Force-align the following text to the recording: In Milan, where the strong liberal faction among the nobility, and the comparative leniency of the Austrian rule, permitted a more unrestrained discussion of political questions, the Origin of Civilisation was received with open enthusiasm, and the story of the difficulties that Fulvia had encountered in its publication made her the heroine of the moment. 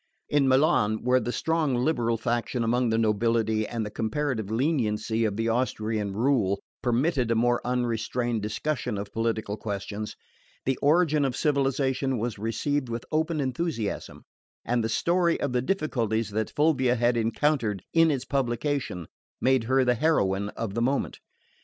In 0.29 0.47
Milan, 0.47 1.03
where 1.03 1.19
the 1.19 1.31
strong 1.31 1.75
liberal 1.75 2.17
faction 2.17 2.63
among 2.63 2.89
the 2.89 2.97
nobility, 2.97 3.67
and 3.67 3.85
the 3.85 3.91
comparative 3.91 4.49
leniency 4.49 5.25
of 5.25 5.35
the 5.37 5.47
Austrian 5.49 6.13
rule, 6.13 6.59
permitted 6.81 7.29
a 7.29 7.35
more 7.35 7.61
unrestrained 7.63 8.41
discussion 8.41 8.97
of 8.97 9.13
political 9.13 9.57
questions, 9.57 10.15
the 10.65 10.75
Origin 10.77 11.23
of 11.23 11.35
Civilisation 11.35 12.17
was 12.17 12.39
received 12.39 12.89
with 12.89 13.05
open 13.11 13.39
enthusiasm, 13.39 14.23
and 14.65 14.83
the 14.83 14.89
story 14.89 15.39
of 15.39 15.53
the 15.53 15.61
difficulties 15.61 16.31
that 16.31 16.49
Fulvia 16.55 16.95
had 16.95 17.15
encountered 17.15 17.83
in 17.93 18.09
its 18.09 18.25
publication 18.25 19.05
made 19.39 19.65
her 19.65 19.85
the 19.85 19.93
heroine 19.93 20.49
of 20.57 20.73
the 20.73 20.81
moment. 20.81 21.19